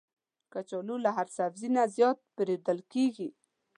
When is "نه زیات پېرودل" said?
1.75-2.79